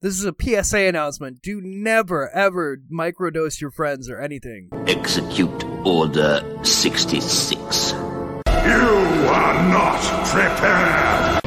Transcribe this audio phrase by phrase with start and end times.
[0.00, 1.42] This is a PSA announcement.
[1.42, 4.68] Do never, ever microdose your friends or anything.
[4.86, 7.90] Execute Order 66.
[7.90, 7.98] You
[9.26, 11.40] are not prepared!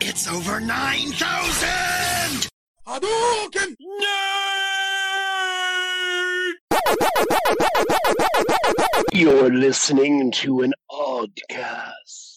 [0.00, 2.48] It's over 9,000!
[2.86, 3.74] Hadouken!
[9.12, 12.27] You're listening to an Oddcast.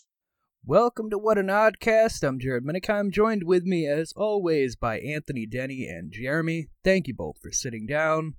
[0.64, 2.22] Welcome to What an Oddcast.
[2.22, 6.68] I'm Jared Minicom, joined with me, as always, by Anthony Denny and Jeremy.
[6.84, 8.36] Thank you both for sitting down.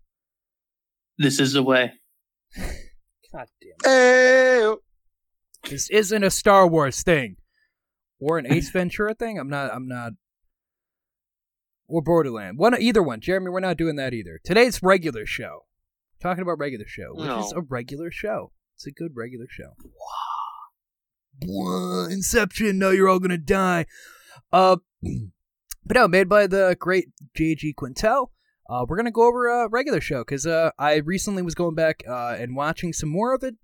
[1.19, 1.95] This is the way.
[2.57, 4.79] God damn it.
[5.69, 7.39] This isn't a Star Wars thing.
[8.21, 9.37] Or an Ace Ventura thing.
[9.37, 10.13] I'm not I'm not
[11.89, 12.57] or Borderland.
[12.57, 13.21] One either one.
[13.21, 14.39] Jeremy, we're not doing that either.
[14.45, 15.65] Today's regular show.
[16.21, 18.53] Talking about regular show, which is a regular show.
[18.77, 19.75] It's a good regular show.
[19.81, 20.32] Blah,
[22.11, 23.87] Inception, no, you're all gonna die.
[24.53, 24.77] Uh
[25.85, 27.09] but no, made by the great
[27.39, 28.29] JG Quintel.
[28.71, 32.03] Uh, we're gonna go over a regular show because uh, I recently was going back
[32.09, 33.57] uh, and watching some more of it,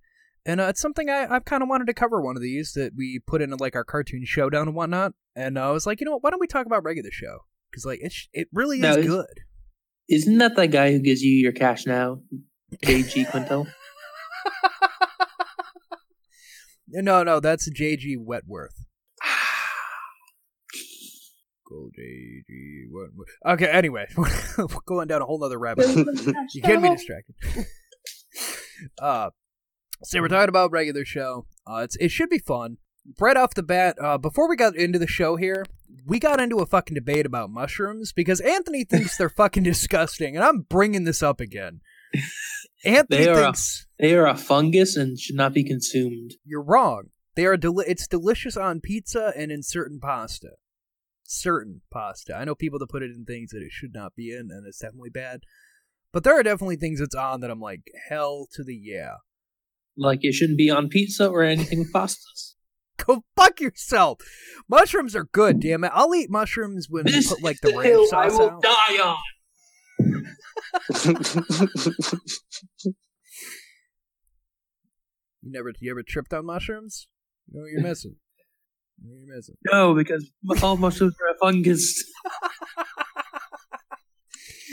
[0.45, 2.91] and uh, it's something I, I've kind of wanted to cover one of these that
[2.95, 5.13] we put into like our cartoon showdown and whatnot.
[5.35, 6.23] And uh, I was like, you know what?
[6.23, 7.39] Why don't we talk about regular show?
[7.71, 9.25] Because like it, it really No, is good.
[10.09, 12.21] Isn't that the guy who gives you your cash now?
[12.83, 13.67] JG Quintel?
[16.91, 18.85] No, no, that's JG Wentworth.
[21.69, 23.29] Go JG Wentworth.
[23.45, 26.05] Okay, anyway, we're going down a whole other rabbit hole.
[26.53, 27.35] you can't be distracted.
[29.01, 29.29] uh,
[30.03, 31.45] so we're talking about regular show.
[31.67, 32.77] Uh, it's it should be fun.
[33.19, 35.65] Right off the bat, uh, before we got into the show here,
[36.05, 40.43] we got into a fucking debate about mushrooms because Anthony thinks they're fucking disgusting, and
[40.43, 41.81] I'm bringing this up again.
[42.83, 46.35] Anthony They are a- thinks They are a fungus and should not be consumed.
[46.45, 47.09] you're wrong.
[47.35, 50.51] They are deli- it's delicious on pizza and in certain pasta.
[51.23, 52.35] Certain pasta.
[52.35, 54.65] I know people that put it in things that it should not be in, and
[54.65, 55.41] it's definitely bad.
[56.11, 59.15] But there are definitely things it's on that I'm like, hell to the yeah.
[59.95, 62.55] Like it shouldn't be on pizza or anything with pastas.
[63.05, 64.19] Go fuck yourself.
[64.67, 65.91] Mushrooms are good, damn it.
[65.93, 68.61] I'll eat mushrooms when we put like the the ranch hill I will out.
[68.61, 69.17] die on.
[75.49, 77.07] You never you ever tripped on mushrooms?
[77.47, 78.17] You know what you're missing.
[79.01, 79.55] You know what you're missing.
[79.71, 80.29] No, because
[80.63, 82.03] all mushrooms are a fungus.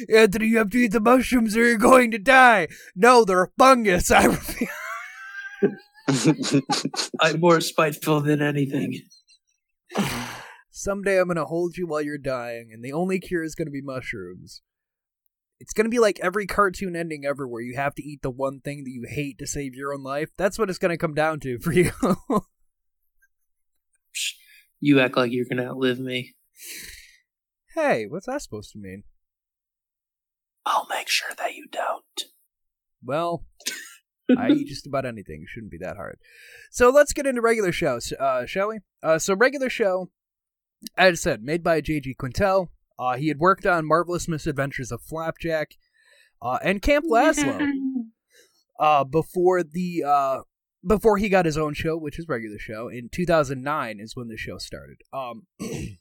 [0.14, 2.68] Anthony, you have to eat the mushrooms or you're going to die.
[2.94, 4.10] No, they're a fungus.
[4.14, 4.36] I.
[7.22, 9.00] I'm more spiteful than anything.
[10.70, 13.80] Someday I'm gonna hold you while you're dying, and the only cure is gonna be
[13.80, 14.60] mushrooms.
[15.58, 18.60] It's gonna be like every cartoon ending ever, where you have to eat the one
[18.60, 20.30] thing that you hate to save your own life.
[20.36, 21.90] That's what it's gonna come down to for you.
[24.80, 26.34] You act like you're gonna outlive me.
[27.74, 29.04] hey, what's that supposed to mean?
[30.66, 32.24] I'll make sure that you don't.
[33.02, 33.46] Well,
[34.36, 35.42] I eat just about anything.
[35.42, 36.18] It shouldn't be that hard.
[36.70, 38.80] So let's get into regular shows, uh, shall we?
[39.02, 40.10] Uh, so regular show,
[40.98, 42.16] as I said, made by J.G.
[42.20, 42.68] Quintel.
[42.98, 45.76] Uh, he had worked on Marvelous Misadventures of Flapjack
[46.40, 47.60] uh, and Camp Lazlo
[48.78, 50.40] uh, before the uh,
[50.86, 52.88] before he got his own show, which is regular show.
[52.88, 54.98] In 2009 is when the show started.
[55.12, 55.46] Um,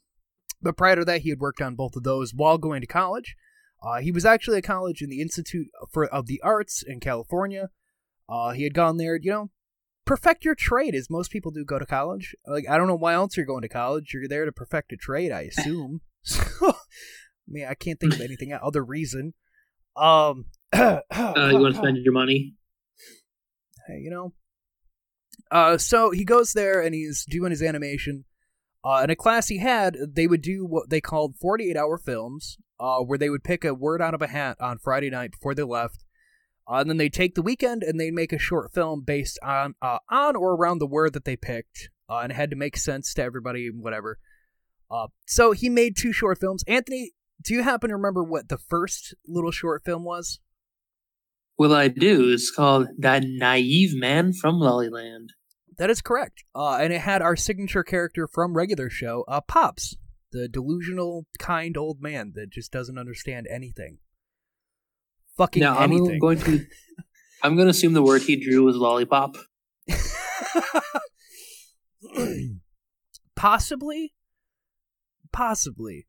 [0.61, 3.35] but prior to that, he had worked on both of those while going to college.
[3.83, 7.69] Uh, he was actually at college in the Institute for of the Arts in California.
[8.27, 9.49] Uh, he had gone there, you know,
[10.05, 12.35] perfect your trade as most people do go to college.
[12.47, 14.11] Like I don't know why else you're going to college.
[14.13, 16.01] You're there to perfect a trade, I assume.
[17.47, 19.33] I mean, I can't think of anything other reason.
[19.95, 21.01] Um, Uh,
[21.51, 22.55] you want to spend your money?
[23.87, 24.33] hey, you know.
[25.51, 28.25] Uh, so he goes there and he's doing his animation.
[28.83, 32.57] Uh, in a class he had, they would do what they called 48 hour films,
[32.79, 35.55] uh, where they would pick a word out of a hat on Friday night before
[35.55, 36.03] they left.
[36.69, 39.75] Uh, and then they'd take the weekend and they'd make a short film based on
[39.81, 42.75] uh, on or around the word that they picked, uh, and it had to make
[42.75, 44.17] sense to everybody and whatever.
[44.89, 46.63] Uh, so he made two short films.
[46.67, 50.39] Anthony, do you happen to remember what the first little short film was?
[51.57, 52.31] Well, I do.
[52.31, 55.31] It's called That Naive Man from Lolliland.
[55.77, 56.43] That is correct.
[56.53, 59.95] Uh, and it had our signature character from regular show, uh, Pops,
[60.31, 63.99] the delusional, kind old man that just doesn't understand anything.
[65.37, 66.65] Fucking Now I'm going to.
[67.43, 69.37] I'm going to assume the word he drew was lollipop.
[73.35, 74.13] Possibly.
[75.31, 76.07] Possibly.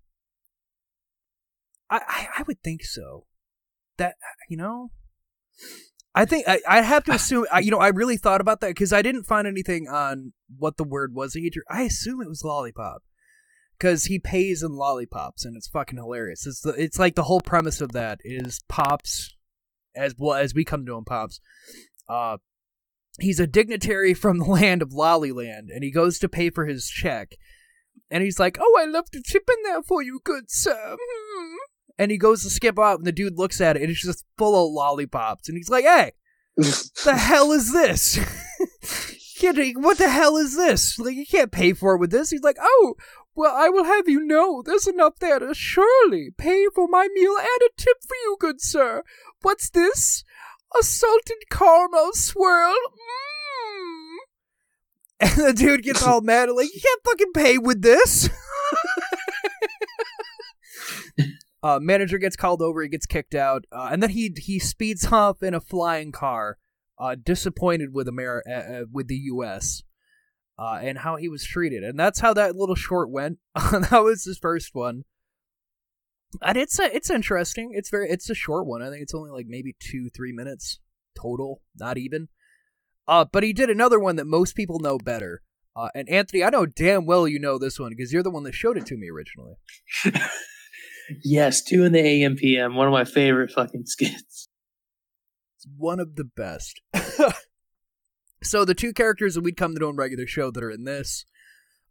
[1.91, 3.27] I, I I would think so.
[3.99, 4.17] That
[4.49, 4.91] you know.
[6.15, 7.47] I think I, I have to assume.
[7.53, 10.79] I, you know, I really thought about that because I didn't find anything on what
[10.79, 11.62] the word was that he drew.
[11.69, 13.03] I assume it was lollipop
[13.79, 16.47] because he pays in lollipops, and it's fucking hilarious.
[16.47, 19.35] It's the, it's like the whole premise of that is pops,
[19.94, 21.41] as well as we come to him, pops.
[22.09, 22.38] Uh,
[23.21, 26.88] he's a dignitary from the land of Lolliland, and he goes to pay for his
[26.88, 27.37] check,
[28.11, 31.56] and he's like, "Oh, I left a chip in there for you, good sir." Hmm.
[31.99, 34.25] And he goes to skip out, and the dude looks at it, and it's just
[34.37, 36.13] full of lollipops, and he's like, "Hey,
[36.57, 38.19] the hell is this?"
[39.43, 40.99] What the hell is this?
[40.99, 42.31] Like, you can't pay for it with this.
[42.31, 42.95] He's like, oh,
[43.35, 47.37] well, I will have you know there's enough there to surely pay for my meal
[47.39, 49.05] and a tip for you, good sir.
[49.43, 50.25] What's this?
[50.79, 52.75] A salted caramel swirl?
[52.75, 54.17] Mmm.
[55.21, 58.29] And the dude gets all mad, and like, you can't fucking pay with this.
[61.67, 65.07] Uh, manager gets called over, he gets kicked out, uh, and then he he speeds
[65.13, 66.59] off in a flying car,
[66.97, 69.83] uh, disappointed with Amer- uh, uh, with the U.S.
[70.57, 73.39] Uh, and how he was treated, and that's how that little short went.
[73.57, 75.03] that was his first one,
[76.41, 77.73] and it's a, it's interesting.
[77.73, 78.81] It's very it's a short one.
[78.81, 80.79] I think it's only like maybe two three minutes
[81.21, 82.29] total, not even.
[83.09, 85.43] But he did another one that most people know better.
[85.95, 88.55] And Anthony, I know damn well you know this one because you're the one that
[88.55, 89.55] showed it to me originally.
[91.23, 92.75] yes, two in the AM PM.
[92.75, 94.49] One of my favorite fucking skits.
[95.56, 96.81] It's one of the best.
[98.43, 100.85] so the two characters that we'd come to know in regular show that are in
[100.85, 101.25] this,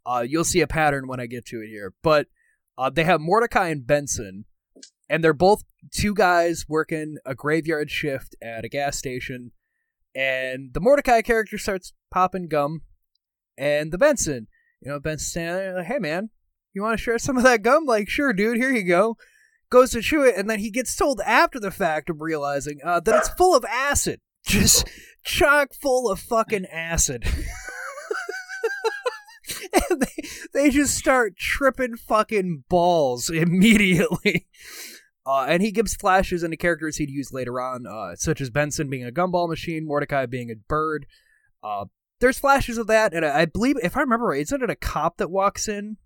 [0.04, 1.94] uh, you'll see a pattern when I get to it here.
[2.02, 2.28] But
[2.78, 4.44] uh, they have Mordecai and Benson,
[5.08, 9.52] and they're both two guys working a graveyard shift at a gas station.
[10.14, 12.82] And the Mordecai character starts popping gum,
[13.58, 14.46] and the Benson,
[14.80, 16.30] you know, Benson's standing like, "Hey man,
[16.76, 19.16] you want to share some of that gum?" Like, sure, dude, here you go.
[19.70, 23.00] Goes to chew it, and then he gets told after the fact of realizing uh,
[23.00, 24.88] that it's full of acid, just
[25.24, 27.24] chock full of fucking acid.
[29.90, 34.46] and they, they just start tripping fucking balls immediately.
[35.26, 38.88] Uh, and he gives flashes into characters he'd use later on, uh, such as Benson
[38.88, 41.06] being a gumball machine, Mordecai being a bird.
[41.64, 41.86] Uh,
[42.20, 44.76] there's flashes of that, and I, I believe, if I remember right, isn't it a
[44.76, 45.96] cop that walks in?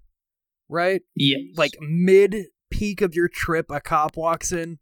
[0.71, 1.03] Right?
[1.15, 1.41] Yes.
[1.57, 4.79] Like mid peak of your trip, a cop walks in.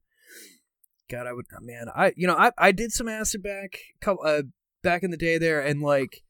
[1.11, 4.43] God, I would, man, I, you know, I, I did some acid back, couple, uh,
[4.83, 6.23] back in the day there, and like,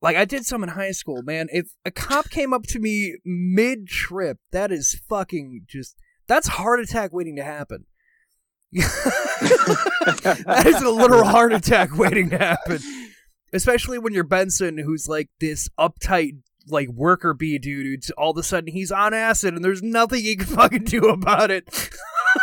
[0.00, 1.48] like I did some in high school, man.
[1.50, 5.94] If a cop came up to me mid trip, that is fucking just
[6.26, 7.84] that's heart attack waiting to happen.
[8.72, 12.78] that is a literal heart attack waiting to happen.
[13.52, 18.42] Especially when you're Benson, who's like this uptight like worker bee dude all of a
[18.42, 21.68] sudden he's on acid and there's nothing he can fucking do about it.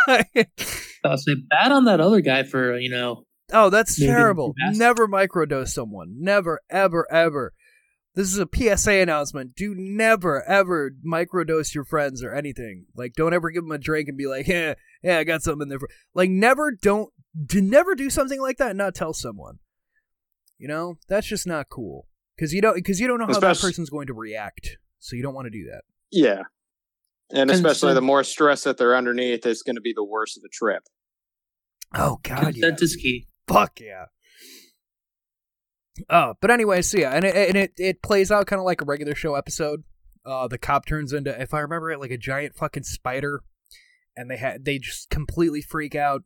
[1.04, 3.24] I'll say bad on that other guy for you know.
[3.52, 4.54] Oh, that's terrible.
[4.72, 6.16] Never microdose someone.
[6.18, 7.54] Never, ever, ever.
[8.14, 9.54] This is a PSA announcement.
[9.54, 12.86] Do never, ever microdose your friends or anything.
[12.96, 15.62] Like, don't ever give them a drink and be like, yeah, yeah, I got something
[15.62, 15.78] in there.
[15.78, 15.88] For...
[16.14, 17.12] Like, never, don't,
[17.46, 19.60] do never do something like that and not tell someone.
[20.58, 22.06] You know, that's just not cool.
[22.38, 24.76] Because you don't, because you don't know how that person's going to react.
[25.00, 25.82] So you don't want to do that.
[26.12, 26.42] Yeah.
[27.30, 30.04] And And especially so- the more stress that they're underneath, it's going to be the
[30.04, 30.84] worse of the trip.
[31.96, 32.68] Oh God, yeah.
[32.68, 33.26] Consent is key.
[33.48, 34.04] Fuck yeah.
[36.08, 38.80] Oh, but anyway, so yeah, and it and it, it plays out kind of like
[38.80, 39.82] a regular show episode.
[40.24, 43.40] Uh, the cop turns into, if I remember it, like a giant fucking spider,
[44.16, 46.22] and they had they just completely freak out.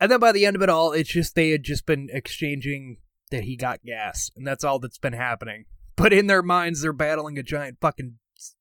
[0.00, 2.96] And then by the end of it all, it's just they had just been exchanging
[3.32, 5.64] that he got gas, and that's all that's been happening.
[5.96, 8.18] But in their minds, they're battling a giant fucking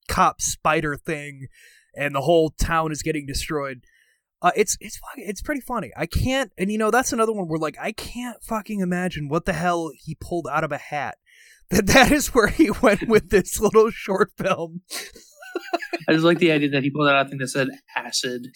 [0.07, 1.47] cop spider thing,
[1.95, 3.83] and the whole town is getting destroyed.
[4.41, 5.91] Uh, it's it's it's pretty funny.
[5.95, 9.45] I can't, and you know that's another one where like I can't fucking imagine what
[9.45, 11.17] the hell he pulled out of a hat.
[11.71, 14.81] That that is where he went with this little short film.
[16.09, 18.47] I just like the idea that he pulled out a thing that said acid,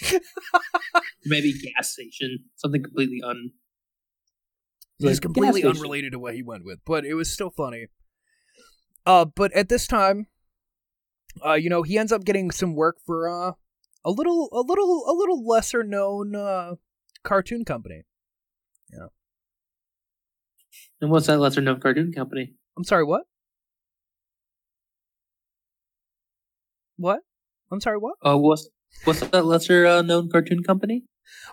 [1.23, 3.51] maybe gas station, something completely un.
[4.99, 7.87] It's Like, completely unrelated to what he went with, but it was still funny.
[9.05, 10.27] Uh, but at this time,
[11.45, 13.51] uh, you know, he ends up getting some work for uh
[14.05, 16.75] a little, a little, a little lesser known uh
[17.23, 18.03] cartoon company.
[18.91, 19.07] Yeah.
[21.01, 22.53] And what's that lesser known cartoon company?
[22.77, 23.23] I'm sorry, what?
[26.97, 27.19] What?
[27.71, 28.15] I'm sorry, what?
[28.21, 28.69] Oh, what's
[29.03, 31.03] what's that lesser uh, known cartoon company?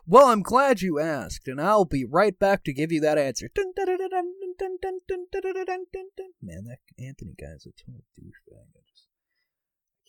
[0.07, 3.49] Well, I'm glad you asked, and I'll be right back to give you that answer.
[6.43, 8.69] Man, that Anthony guy's a total douchebag.
[8.75, 9.09] I just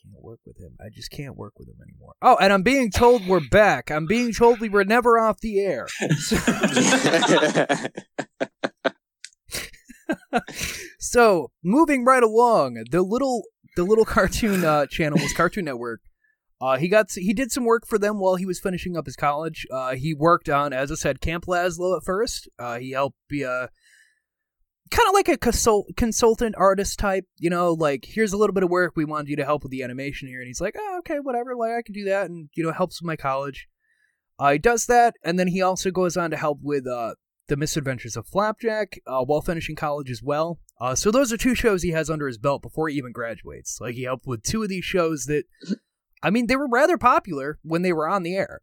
[0.03, 0.75] can't work with him.
[0.79, 2.13] I just can't work with him anymore.
[2.21, 3.89] Oh, and I'm being told we're back.
[3.89, 5.87] I'm being told we were never off the air.
[10.99, 13.43] so moving right along, the little
[13.75, 16.01] the little cartoon uh, channel was Cartoon Network
[16.61, 19.15] uh, he got he did some work for them while he was finishing up his
[19.15, 19.67] college.
[19.71, 22.47] Uh, he worked on, as I said, Camp Lazlo at first.
[22.57, 23.69] Uh, he helped be a
[24.91, 27.25] kind of like a consult, consultant artist type.
[27.37, 28.93] You know, like here's a little bit of work.
[28.95, 31.55] We wanted you to help with the animation here, and he's like, oh, okay, whatever.
[31.55, 33.67] Like I can do that, and you know, helps with my college.
[34.39, 37.15] Uh, he does that, and then he also goes on to help with uh,
[37.49, 40.59] the Misadventures of Flapjack uh, while finishing college as well.
[40.95, 43.79] So those are two shows he has under his belt before he even graduates.
[43.79, 45.45] Like he helped with two of these shows that,
[46.23, 48.61] I mean, they were rather popular when they were on the air.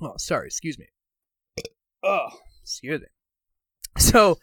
[0.00, 0.86] Oh, sorry, excuse me.
[2.02, 2.28] Oh,
[2.62, 3.06] excuse me.
[3.96, 4.38] So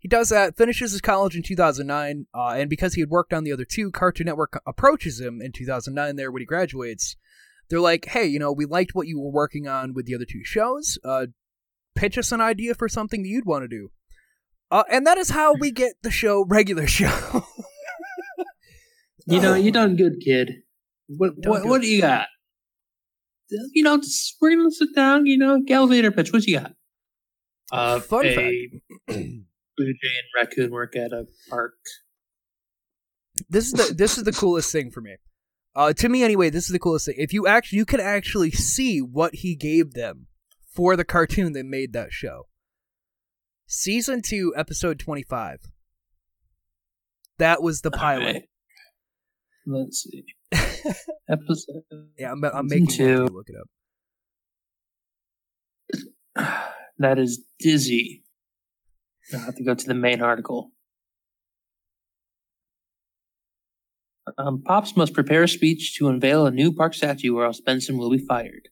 [0.00, 3.44] he does that, finishes his college in 2009, uh, and because he had worked on
[3.44, 7.16] the other two, Cartoon Network approaches him in 2009 there when he graduates.
[7.68, 10.24] They're like, hey, you know, we liked what you were working on with the other
[10.24, 10.98] two shows.
[11.04, 11.26] Uh,
[11.94, 13.90] pitch us an idea for something that you'd want to do.
[14.70, 17.44] Uh, and that is how we get the show Regular Show.
[19.28, 20.62] You know, you done good, kid.
[21.08, 22.28] What what, what do you got?
[23.50, 25.26] You know, just, we're gonna sit down.
[25.26, 26.32] You know, elevator pitch.
[26.32, 26.72] What you got?
[27.70, 28.54] Uh, Fun a fact.
[29.06, 31.74] Blue Jay and raccoon work at a park.
[33.48, 35.16] this is the this is the coolest thing for me.
[35.74, 37.14] Uh, to me, anyway, this is the coolest thing.
[37.18, 40.26] If you actually, you can actually see what he gave them
[40.74, 42.48] for the cartoon that made that show.
[43.66, 45.58] Season two, episode twenty-five.
[47.38, 48.26] That was the pilot.
[48.26, 48.48] Alright.
[49.68, 50.24] Let's see.
[51.28, 51.82] Episode.
[52.18, 53.26] Yeah, I'm, I'm making you two.
[53.26, 53.68] look it up.
[57.00, 58.24] That is dizzy.
[59.32, 60.72] I have to go to the main article.
[64.36, 67.98] Um, Pops must prepare a speech to unveil a new park statue, or else Benson
[67.98, 68.68] will be fired.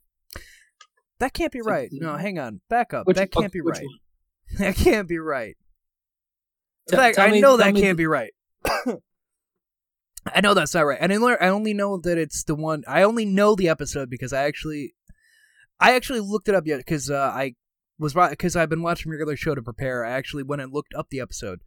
[1.20, 1.88] That can't be right.
[1.92, 2.62] No, hang on.
[2.68, 3.06] Back up.
[3.06, 3.80] Which- that can't be right.
[3.84, 3.94] one?
[4.58, 5.56] That can't be right.
[6.90, 8.32] In fact, I know tell that can't be right.
[10.34, 10.98] I know that's not right.
[11.00, 12.84] And I only know that it's the one.
[12.86, 14.94] I only know the episode because I actually,
[15.80, 17.54] I actually looked it up yet because uh, I
[17.98, 20.04] was because I've been watching your regular show to prepare.
[20.04, 21.60] I actually went and looked up the episode.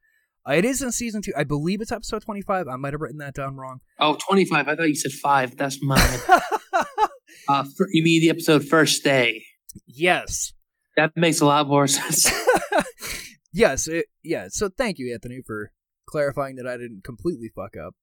[0.48, 1.34] Uh, it is in season two.
[1.38, 2.68] I believe it's episode twenty-five.
[2.68, 3.80] I might have written that down wrong.
[4.00, 4.68] Oh, 25.
[4.68, 5.58] I thought you said five.
[5.58, 6.00] That's mine.
[7.50, 9.44] uh, fir- you mean the episode First Day?
[9.86, 10.54] yes.
[10.98, 12.30] That makes a lot more sense.
[13.54, 14.48] yes, it, yeah.
[14.50, 15.72] So thank you, Anthony, for
[16.06, 17.96] clarifying that I didn't completely fuck up.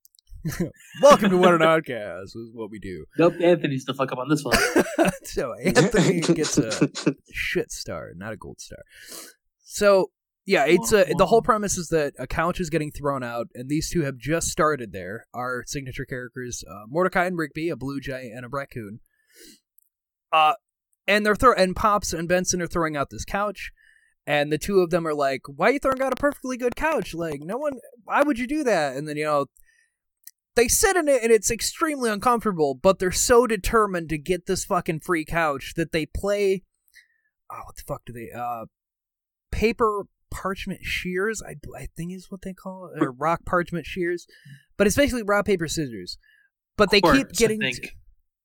[1.03, 3.05] Welcome to What an Oddcast is what we do.
[3.19, 4.57] nope, Anthony's the fuck up on this one.
[5.25, 6.91] so Anthony gets a
[7.33, 8.79] shit star, not a gold star.
[9.65, 10.11] So
[10.45, 13.69] yeah, it's a, the whole premise is that a couch is getting thrown out, and
[13.69, 15.27] these two have just started there.
[15.35, 19.01] Our signature characters, uh, Mordecai and Rigby, a blue jay and a raccoon.
[20.33, 20.55] Uh,
[21.09, 23.73] and they're throw and Pops and Benson are throwing out this couch,
[24.27, 26.77] and the two of them are like, "Why are you throwing out a perfectly good
[26.77, 27.15] couch?
[27.15, 27.79] Like, no one.
[28.05, 29.47] Why would you do that?" And then you know.
[30.57, 34.65] They sit in it and it's extremely uncomfortable, but they're so determined to get this
[34.65, 36.63] fucking free couch that they play.
[37.51, 38.31] Oh, what the fuck do they?
[38.37, 38.65] Uh,
[39.53, 41.43] paper parchment shears.
[41.47, 44.27] I I think is what they call it, or rock parchment shears,
[44.77, 46.19] but it's basically rock paper scissors.
[46.77, 47.73] But they keep Quarters, I getting.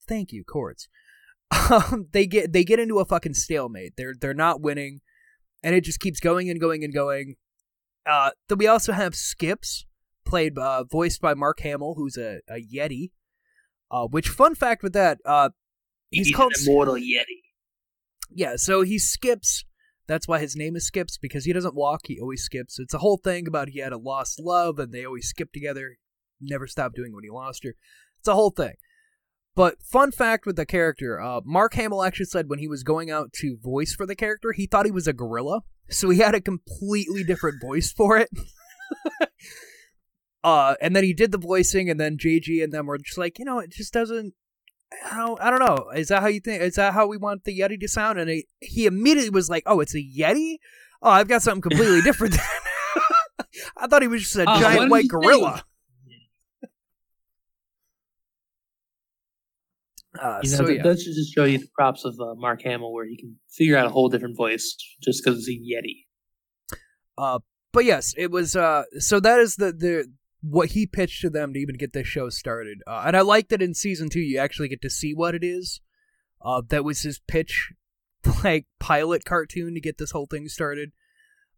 [0.07, 0.87] thank you, chords.
[1.69, 3.93] Um, they get they get into a fucking stalemate.
[3.97, 5.01] They're they're not winning,
[5.63, 7.35] and it just keeps going and going and going.
[8.05, 9.85] Uh, then we also have Skips,
[10.25, 13.11] played uh, voiced by Mark Hamill, who's a, a Yeti.
[13.89, 15.49] Uh, which fun fact with that, uh,
[16.09, 17.41] he's, He's called immortal Yeti.
[18.29, 19.65] yeah, so he skips.
[20.07, 22.79] That's why his name is Skips because he doesn't walk; he always skips.
[22.79, 25.97] It's a whole thing about he had a lost love and they always skip together.
[26.39, 27.75] Never stopped doing when he lost her.
[28.19, 28.73] It's a whole thing.
[29.55, 33.11] But fun fact with the character, uh, Mark Hamill actually said when he was going
[33.11, 36.33] out to voice for the character, he thought he was a gorilla, so he had
[36.33, 38.29] a completely different voice for it.
[40.43, 43.39] uh, and then he did the voicing, and then JG and them were just like,
[43.39, 44.33] you know, it just doesn't.
[45.09, 45.89] I don't, I don't know.
[45.91, 46.61] Is that how you think?
[46.61, 48.19] Is that how we want the Yeti to sound?
[48.19, 50.57] And he, he immediately was like, "Oh, it's a Yeti.
[51.01, 52.35] Oh, I've got something completely different."
[53.77, 55.63] I thought he was just a what giant white gorilla.
[60.21, 62.61] Uh, You know, so yeah, that should just show you the props of uh, Mark
[62.63, 66.05] Hamill, where he can figure out a whole different voice just because he's a Yeti.
[67.17, 67.39] Uh,
[67.71, 68.55] but yes, it was.
[68.55, 72.07] Uh, so that is the the what he pitched to them to even get this
[72.07, 72.79] show started.
[72.87, 75.43] Uh, and I like that in season two you actually get to see what it
[75.43, 75.81] is.
[76.43, 77.71] Uh, that was his pitch,
[78.43, 80.91] like pilot cartoon to get this whole thing started.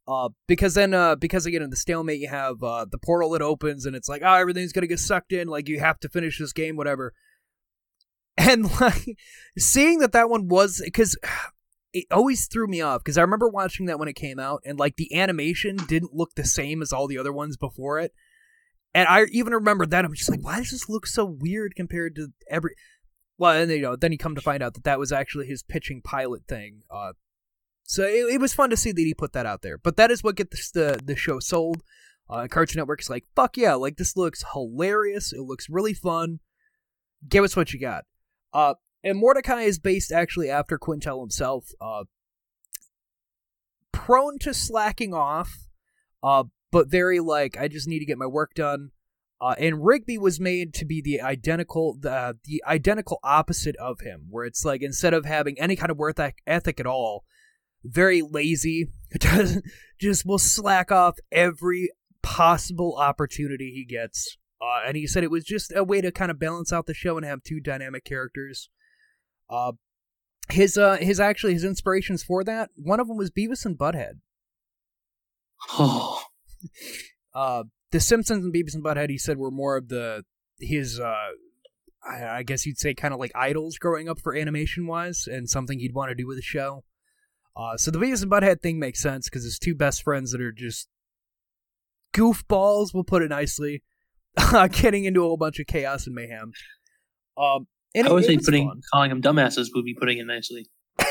[0.06, 3.42] Uh, because then, uh, because again in the stalemate you have uh the portal that
[3.42, 5.48] opens and it's like, oh, everything's gonna get sucked in.
[5.48, 7.14] Like you have to finish this game, whatever.
[8.36, 9.16] And like
[9.60, 11.16] seeing that that one was because
[11.94, 14.80] it always threw me off because I remember watching that when it came out, and
[14.80, 18.12] like the animation didn't look the same as all the other ones before it.
[18.94, 22.16] And I even remember that I'm just like, why does this look so weird compared
[22.16, 22.76] to every?
[23.38, 25.64] Well, and you know, then you come to find out that that was actually his
[25.64, 26.82] pitching pilot thing.
[26.92, 27.14] Uh,
[27.84, 29.78] so it, it was fun to see that he put that out there.
[29.78, 31.82] But that is what gets the the show sold.
[32.30, 35.34] Uh, Cartoon Network is like, fuck yeah, like this looks hilarious.
[35.34, 36.40] It looks really fun.
[37.28, 38.06] Give us what you got.
[38.54, 41.72] Uh, and Mordecai is based actually after Quintel himself.
[41.82, 42.04] Uh,
[43.92, 45.52] prone to slacking off,
[46.22, 48.90] uh, but very like I just need to get my work done.
[49.40, 54.28] Uh, and Rigby was made to be the identical the the identical opposite of him,
[54.30, 57.26] where it's like instead of having any kind of work ethic at all,
[57.84, 58.88] very lazy,
[59.20, 59.66] doesn't
[60.02, 61.90] just will slack off every
[62.24, 64.38] possible opportunity he gets.
[64.60, 66.94] Uh, and he said it was just a way to kind of balance out the
[66.94, 68.70] show and have two dynamic characters.
[69.50, 69.74] Uh,
[70.50, 74.20] his uh his actually his inspirations for that one of them was Beavis and Butthead.
[75.72, 76.13] Oh,
[77.36, 80.24] Uh, the Simpsons and Beavis and Butthead he said were more of the
[80.60, 81.30] his uh
[82.04, 85.50] I, I guess you'd say kind of like idols growing up for animation wise and
[85.50, 86.84] something he'd want to do with the show.
[87.56, 90.42] Uh, so the Beavis and Butthead thing makes sense because it's two best friends that
[90.42, 90.90] are just
[92.14, 93.84] goofballs, we'll put it nicely,
[94.72, 96.52] getting into a whole bunch of chaos and mayhem.
[97.38, 98.82] Um, and I would say putting fun.
[98.92, 100.68] calling them dumbasses would be putting it nicely.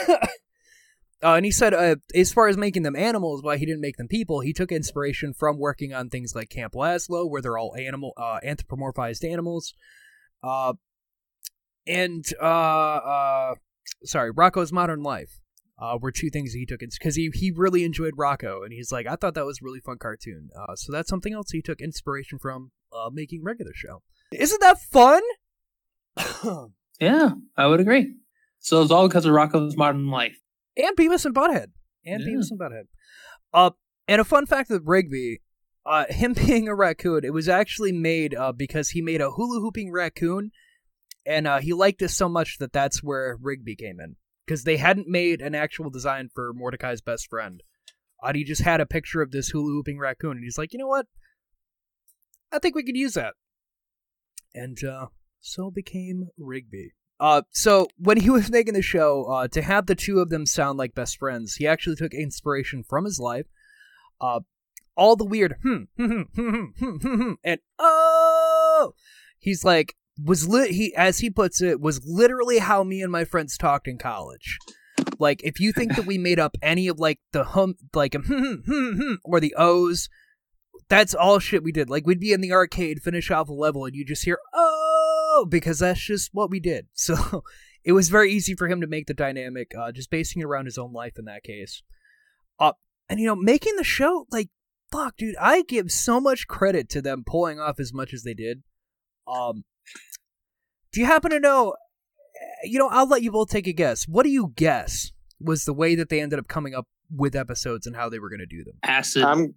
[1.22, 3.96] Uh, and he said, uh, as far as making them animals, why he didn't make
[3.96, 7.76] them people, he took inspiration from working on things like Camp Lazlo, where they're all
[7.76, 9.72] animal, uh, anthropomorphized animals.
[10.42, 10.74] Uh,
[11.86, 13.54] and uh, uh,
[14.04, 15.38] sorry, Rocko's Modern Life
[16.00, 19.16] were two things he took because he he really enjoyed Rocko, and he's like, I
[19.16, 20.50] thought that was a really fun cartoon.
[20.76, 22.70] So that's something else he took inspiration from
[23.12, 24.02] making regular show.
[24.32, 25.22] Isn't that fun?
[27.00, 28.14] Yeah, I would agree.
[28.60, 30.38] So it's all because of Rocko's Modern Life.
[30.76, 31.68] And Beavis and Butthead,
[32.04, 32.28] and Yeah.
[32.28, 32.84] Beavis and Butthead.
[33.52, 33.70] Uh,
[34.08, 35.40] and a fun fact with Rigby,
[35.84, 39.60] uh, him being a raccoon, it was actually made uh, because he made a hula
[39.60, 40.50] hooping raccoon,
[41.26, 44.76] and uh, he liked it so much that that's where Rigby came in because they
[44.76, 47.62] hadn't made an actual design for Mordecai's best friend.
[48.22, 50.78] Uh, he just had a picture of this hula hooping raccoon, and he's like, you
[50.78, 51.06] know what?
[52.52, 53.34] I think we could use that.
[54.54, 55.06] And uh,
[55.40, 56.92] so became Rigby.
[57.22, 60.44] Uh, so when he was making the show, uh, to have the two of them
[60.44, 63.46] sound like best friends, he actually took inspiration from his life.
[64.20, 64.40] Uh,
[64.96, 68.94] all the weird hmm, hmm, hmm, hmm, hmm, hmm, hmm, and oh,
[69.38, 70.72] he's like was lit.
[70.72, 74.58] He as he puts it was literally how me and my friends talked in college.
[75.20, 78.22] Like if you think that we made up any of like the hum, like hmm,
[78.22, 80.08] hmm, hmm, hmm, or the O's,
[80.88, 81.88] that's all shit we did.
[81.88, 84.91] Like we'd be in the arcade, finish off a level, and you just hear oh,
[85.48, 86.86] because that's just what we did.
[86.94, 87.44] So
[87.84, 90.66] it was very easy for him to make the dynamic, uh, just basing it around
[90.66, 91.82] his own life in that case.
[92.60, 92.72] Uh,
[93.08, 94.50] and you know, making the show like
[94.92, 98.34] fuck, dude, I give so much credit to them pulling off as much as they
[98.34, 98.62] did.
[99.26, 99.64] Um,
[100.92, 101.74] do you happen to know?
[102.62, 104.06] You know, I'll let you both take a guess.
[104.06, 107.86] What do you guess was the way that they ended up coming up with episodes
[107.86, 108.74] and how they were going to do them?
[108.82, 109.24] Acid.
[109.24, 109.54] I'm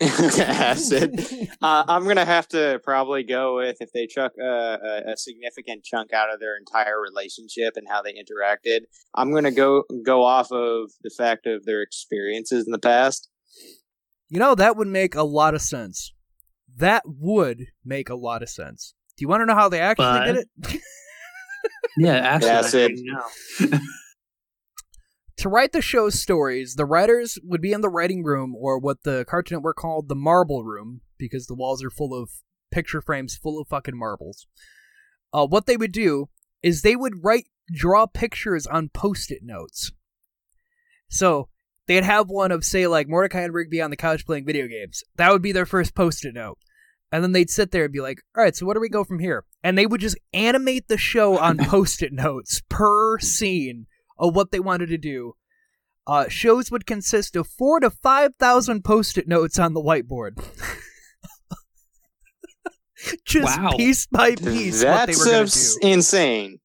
[0.00, 1.20] acid.
[1.62, 5.82] Uh, I'm gonna have to probably go with if they chuck a, a, a significant
[5.82, 8.80] chunk out of their entire relationship and how they interacted.
[9.14, 13.30] I'm gonna go go off of the fact of their experiences in the past.
[14.28, 16.12] You know, that would make a lot of sense.
[16.76, 18.94] That would make a lot of sense.
[19.16, 20.36] Do you want to know how they actually But- did
[20.74, 20.80] it?
[21.96, 22.50] yeah, acid.
[22.50, 23.80] I Acid.
[25.44, 29.02] to write the show's stories, the writers would be in the writing room or what
[29.02, 32.30] the Cartoon Network called the marble room because the walls are full of
[32.70, 34.46] picture frames full of fucking marbles.
[35.34, 36.30] Uh, what they would do
[36.62, 39.92] is they would write, draw pictures on post it notes.
[41.10, 41.50] So
[41.88, 45.04] they'd have one of, say, like Mordecai and Rigby on the couch playing video games.
[45.16, 46.56] That would be their first post it note.
[47.12, 49.04] And then they'd sit there and be like, all right, so where do we go
[49.04, 49.44] from here?
[49.62, 53.88] And they would just animate the show on post it notes per scene
[54.28, 55.34] of what they wanted to do.
[56.06, 60.44] Uh, shows would consist of four to five thousand post-it notes on the whiteboard.
[63.26, 63.72] Just Wow.
[63.76, 65.88] piece by piece, what they That's were going abs- to do.
[65.88, 66.58] insane.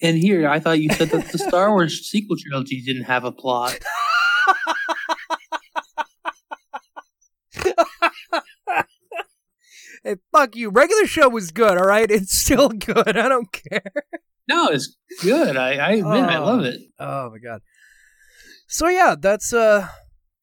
[0.00, 3.32] And here, I thought you said that the Star Wars sequel trilogy didn't have a
[3.32, 3.78] plot.
[10.04, 10.70] Hey, fuck you.
[10.70, 12.08] Regular show was good, all right.
[12.10, 13.16] It's still good.
[13.16, 13.92] I don't care.
[14.48, 15.56] No, it's good.
[15.56, 16.44] I, I admit, I Oh.
[16.44, 16.80] love it.
[16.98, 17.60] Oh my god.
[18.66, 19.88] So yeah, that's uh,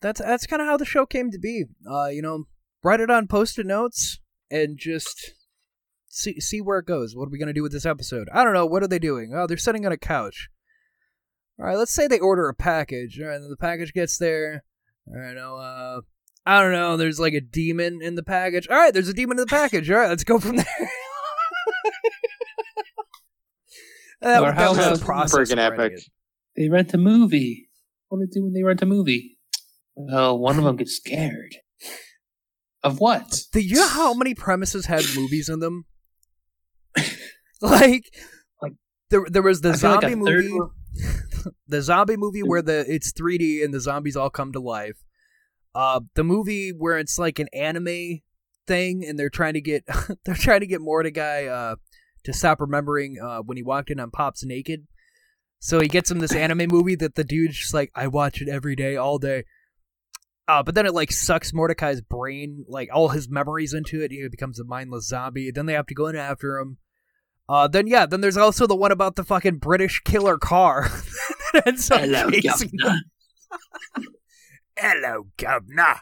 [0.01, 1.65] that's that's kind of how the show came to be.
[1.89, 2.45] Uh, you know,
[2.83, 4.19] write it on post-it notes
[4.51, 5.31] and just
[6.07, 7.15] see see where it goes.
[7.15, 8.27] What are we gonna do with this episode?
[8.33, 8.65] I don't know.
[8.65, 9.31] What are they doing?
[9.35, 10.49] Oh, they're sitting on a couch.
[11.59, 13.19] All right, let's say they order a package.
[13.21, 14.63] All right, the package gets there.
[15.07, 16.01] All right, now, uh,
[16.45, 16.97] I don't know.
[16.97, 18.67] There's like a demon in the package.
[18.67, 19.89] All right, there's a demon in the package.
[19.89, 20.65] All right, let's go from there.
[24.21, 25.37] that, Or that how was about- the process.
[25.51, 25.93] Friggin' epic.
[25.93, 26.03] it.
[26.55, 27.69] They rent a movie.
[28.09, 29.37] What do they do when they rent a movie?
[29.95, 31.55] Well, one of them gets scared.
[32.83, 33.41] Of what?
[33.51, 35.85] Do you know how many premises had movies in them?
[37.61, 38.03] like,
[38.61, 38.73] Like-
[39.09, 40.57] there, there was the I feel like zombie movie,
[41.67, 44.97] the zombie movie where the it's 3D and the zombies all come to life.
[45.73, 48.19] Uh, the movie where it's like an anime
[48.67, 49.83] thing and they're trying to get
[50.25, 51.75] they're trying to get Mordecai uh
[52.25, 54.87] to stop remembering uh when he walked in on Pops naked.
[55.59, 58.49] So he gets him this anime movie that the dude's just like, I watch it
[58.49, 59.45] every day, all day.
[60.47, 64.11] Uh, but then it like sucks Mordecai's brain, like all his memories into it.
[64.11, 65.49] He becomes a mindless zombie.
[65.49, 66.77] Then they have to go in after him.
[67.49, 70.89] Uh, then yeah, then there's also the one about the fucking British killer car
[71.65, 73.01] Hello, governor.
[74.77, 75.95] Hello, governor.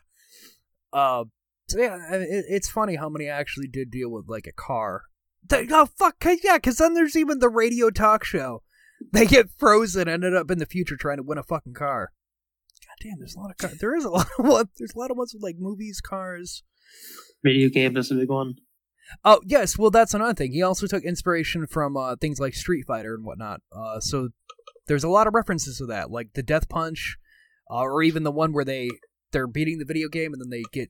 [0.92, 1.26] Uh,
[1.68, 5.04] so yeah, it, it's funny how many actually did deal with like a car.
[5.52, 8.64] Oh fuck, 'cause- yeah, because then there's even the radio talk show.
[9.12, 12.12] They get frozen, and ended up in the future trying to win a fucking car.
[12.88, 13.78] God damn, there's a lot of cars.
[13.80, 14.70] There is a lot of one.
[14.78, 16.64] There's a lot of ones with like movies, cars.
[17.44, 18.56] Video game is a big one.
[19.26, 20.54] Oh yes, well that's another thing.
[20.54, 23.62] He also took inspiration from uh, things like Street Fighter and whatnot.
[23.72, 24.30] Uh, so
[24.88, 27.18] there's a lot of references to that, like the Death Punch,
[27.70, 28.90] uh, or even the one where they
[29.32, 30.90] they're beating the video game and then they get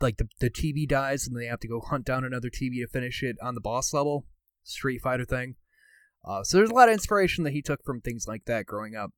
[0.00, 2.86] like the the TV dies and they have to go hunt down another TV to
[2.88, 4.26] finish it on the boss level.
[4.64, 5.54] Street Fighter thing.
[6.24, 8.94] Uh, so there's a lot of inspiration that he took from things like that growing
[8.96, 9.10] up.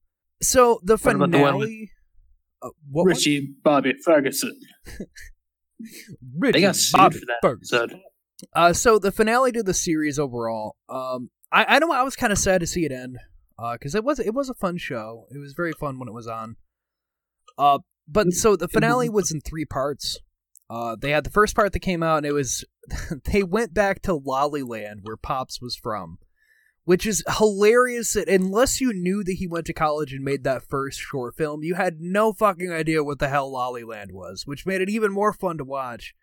[0.42, 1.90] So the What about the one finale.
[2.62, 3.06] uh, what one?
[3.08, 4.58] Richie Bobby Ferguson.
[6.38, 7.78] Richie They got Bobby for that Ferguson.
[7.80, 8.00] episode.
[8.54, 12.32] Uh, so the finale to the series overall, um, I, I know I was kind
[12.32, 13.18] of sad to see it end,
[13.58, 15.26] uh, because it was it was a fun show.
[15.34, 16.56] It was very fun when it was on.
[17.58, 20.18] Uh, but so the finale was in three parts.
[20.70, 22.64] Uh, they had the first part that came out, and it was
[23.24, 26.18] they went back to Lolliland, where Pops was from,
[26.84, 28.12] which is hilarious.
[28.12, 31.64] That unless you knew that he went to college and made that first short film,
[31.64, 35.32] you had no fucking idea what the hell Lolliland was, which made it even more
[35.32, 36.14] fun to watch.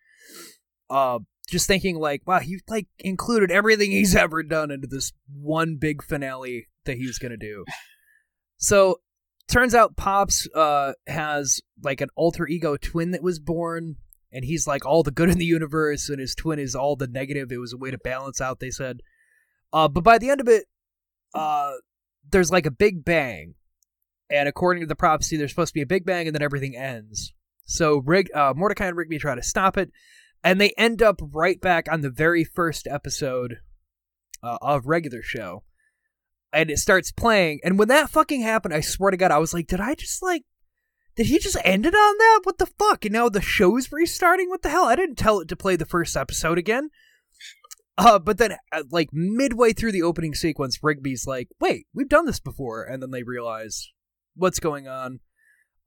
[0.90, 5.76] Uh, just thinking like, wow, he like included everything he's ever done into this one
[5.76, 7.66] big finale that he's gonna do.
[8.58, 9.02] So
[9.50, 13.98] turns out Pops uh has like an alter ego twin that was born,
[14.32, 17.08] and he's like all the good in the universe, and his twin is all the
[17.08, 17.52] negative.
[17.52, 19.02] It was a way to balance out, they said.
[19.72, 20.66] Uh, but by the end of it,
[21.34, 21.74] uh,
[22.30, 23.56] there's like a big bang,
[24.30, 26.76] and according to the prophecy, there's supposed to be a big bang, and then everything
[26.76, 27.34] ends.
[27.66, 29.92] So Rig, uh, Mordecai and Rigby try to stop it,
[30.44, 33.58] and they end up right back on the very first episode
[34.44, 35.64] uh, of regular show
[36.54, 39.54] and it starts playing and when that fucking happened i swear to god i was
[39.54, 40.44] like did i just like
[41.18, 44.50] did he just end it on that what the fuck and now the show's restarting
[44.50, 46.90] what the hell i didn't tell it to play the first episode again
[47.98, 52.26] uh, but then, uh, like midway through the opening sequence, Rigby's like, "Wait, we've done
[52.26, 53.92] this before," and then they realize
[54.36, 55.20] what's going on.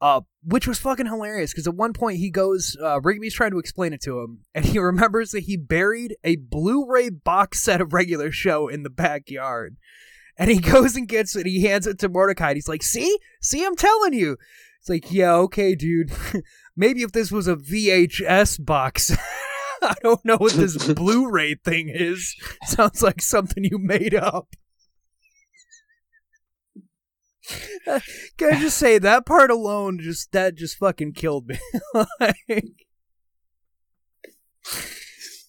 [0.02, 3.58] Uh, which was fucking hilarious because at one point he goes, uh, Rigby's trying to
[3.58, 7.92] explain it to him, and he remembers that he buried a Blu-ray box set of
[7.92, 9.76] regular show in the backyard,
[10.38, 11.46] and he goes and gets it.
[11.46, 12.54] He hands it to Mordecai.
[12.54, 14.36] He's like, "See, see, I'm telling you."
[14.80, 16.10] It's like, yeah, okay, dude.
[16.76, 19.14] Maybe if this was a VHS box.
[19.82, 22.34] I don't know what this Blu-ray thing is.
[22.64, 24.48] Sounds like something you made up.
[28.36, 31.58] Can I just say that part alone just that just fucking killed me.
[32.20, 32.86] like,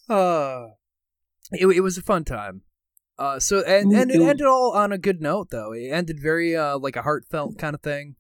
[0.10, 0.64] uh,
[1.52, 2.64] it, it was a fun time.
[3.20, 5.74] Uh, so and and it ended all on a good note though.
[5.74, 8.16] It ended very uh like a heartfelt kind of thing.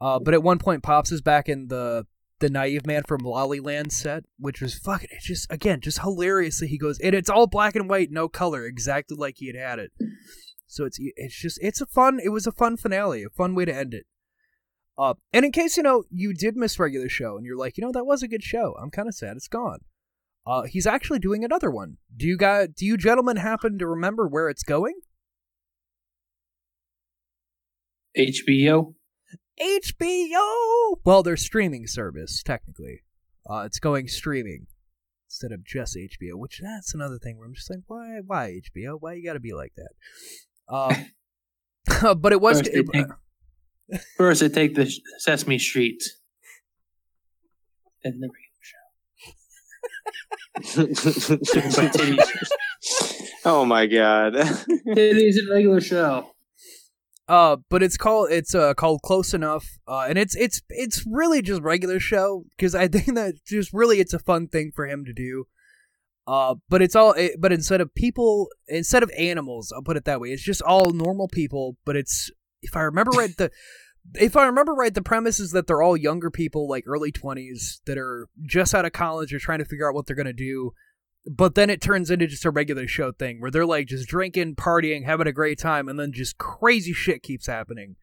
[0.00, 2.06] Uh, but at one point, Pops is back in the
[2.40, 5.08] the naive man from Lolliland set, which was fucking.
[5.12, 8.64] It's just again just hilariously he goes and it's all black and white, no color,
[8.64, 9.92] exactly like he had had it.
[10.66, 12.18] So it's it's just it's a fun.
[12.22, 14.06] It was a fun finale, a fun way to end it.
[14.96, 17.84] Uh, and in case you know you did miss regular show and you're like, you
[17.84, 18.74] know that was a good show.
[18.80, 19.80] I'm kind of sad it's gone.
[20.46, 21.98] Uh, he's actually doing another one.
[22.16, 24.94] Do you guys, do you gentlemen happen to remember where it's going?
[28.16, 28.94] HBO.
[29.60, 30.96] HBO.
[31.04, 33.02] Well, their streaming service technically.
[33.48, 34.66] Uh, it's going streaming
[35.28, 38.96] instead of just HBO, which that's another thing where I'm just like, why, why HBO?
[39.00, 40.74] Why you got to be like that?
[40.74, 42.58] Um, but it was.
[42.58, 43.06] First, they it- take,
[44.16, 46.02] first they take the Sesame Street,
[48.02, 48.40] then the radio
[53.44, 54.34] oh my god.
[54.36, 56.30] It is a regular show.
[57.30, 59.78] Uh, but it's called it's uh called Close Enough.
[59.86, 64.00] Uh, and it's it's it's really just regular show because I think that just really
[64.00, 65.46] it's a fun thing for him to do.
[66.26, 70.06] Uh, but it's all it, but instead of people instead of animals, I'll put it
[70.06, 70.30] that way.
[70.30, 71.76] It's just all normal people.
[71.84, 73.50] But it's if I remember right the.
[74.14, 77.80] If I remember right, the premise is that they're all younger people, like early 20s,
[77.84, 80.32] that are just out of college or trying to figure out what they're going to
[80.32, 80.72] do
[81.26, 84.56] but then it turns into just a regular show thing where they're like just drinking,
[84.56, 87.96] partying, having a great time, and then just crazy shit keeps happening.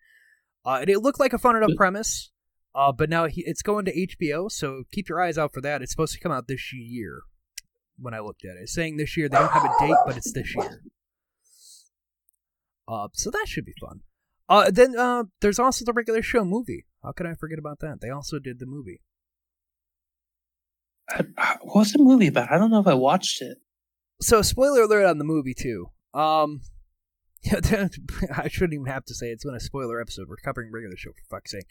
[0.65, 2.31] Uh, and it looked like a fun enough premise,
[2.75, 5.81] uh, but now he, it's going to HBO, so keep your eyes out for that.
[5.81, 7.21] It's supposed to come out this year.
[7.99, 10.17] When I looked at it, it's saying this year they don't have a date, but
[10.17, 10.83] it's this year.
[12.87, 14.01] Uh, so that should be fun.
[14.47, 16.85] Uh, then uh, there's also the regular show movie.
[17.03, 17.99] How could I forget about that?
[18.01, 19.01] They also did the movie.
[21.09, 22.51] I, I- what's the movie about?
[22.51, 23.57] I don't know if I watched it.
[24.21, 25.87] so spoiler alert on the movie too.
[26.13, 26.61] Um,
[27.51, 30.27] I shouldn't even have to say it's been a spoiler episode.
[30.27, 31.67] We're covering regular show for fuck's sake.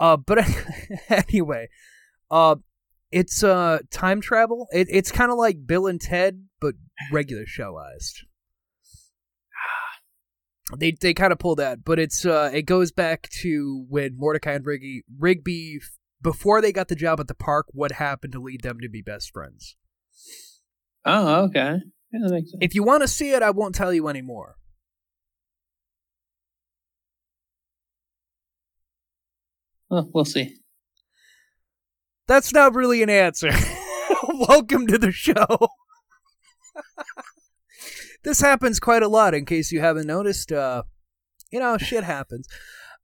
[0.00, 0.38] Uh, but
[1.08, 1.68] anyway,
[2.30, 2.56] uh,
[3.12, 4.66] it's uh time travel.
[4.72, 6.74] It, it's kind of like Bill and Ted, but
[7.12, 8.20] regular showized.
[10.78, 14.52] They they kind of pull that, but it's uh it goes back to when Mordecai
[14.52, 15.80] and Rigby Rigby
[16.22, 17.66] before they got the job at the park.
[17.72, 19.76] What happened to lead them to be best friends?
[21.04, 21.76] Oh, okay.
[22.12, 22.60] Yeah, that makes sense.
[22.60, 24.56] If you want to see it, I won't tell you anymore.
[29.88, 30.56] Well, we'll see.
[32.28, 33.50] That's not really an answer.
[34.48, 35.68] Welcome to the show.
[38.22, 40.52] this happens quite a lot in case you haven't noticed.
[40.52, 40.84] Uh,
[41.50, 42.46] you know, shit happens.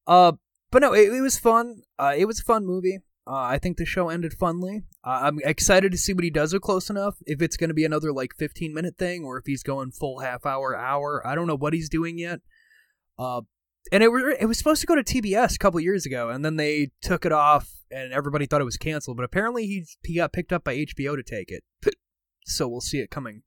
[0.06, 0.32] Uh,
[0.70, 1.82] but no, it, it was fun.
[1.98, 3.00] Uh, it was a fun movie.
[3.28, 4.84] Uh, I think the show ended funly.
[5.04, 7.16] Uh, I'm excited to see what he does with Close Enough.
[7.26, 10.20] If it's going to be another like 15 minute thing, or if he's going full
[10.20, 11.26] half hour, hour.
[11.26, 12.40] I don't know what he's doing yet.
[13.18, 13.42] Uh,
[13.90, 16.44] and it, were, it was supposed to go to TBS a couple years ago, and
[16.44, 19.16] then they took it off, and everybody thought it was canceled.
[19.16, 21.62] But apparently, he he got picked up by HBO to take it.
[22.46, 23.42] So we'll see it coming.